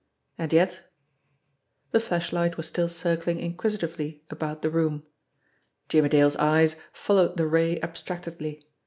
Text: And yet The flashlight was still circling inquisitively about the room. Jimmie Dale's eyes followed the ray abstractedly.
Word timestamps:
And 0.35 0.51
yet 0.51 0.89
The 1.91 1.99
flashlight 1.99 2.57
was 2.57 2.65
still 2.65 2.89
circling 2.89 3.39
inquisitively 3.39 4.23
about 4.31 4.63
the 4.63 4.71
room. 4.71 5.03
Jimmie 5.89 6.09
Dale's 6.09 6.35
eyes 6.37 6.75
followed 6.91 7.37
the 7.37 7.45
ray 7.45 7.79
abstractedly. 7.81 8.65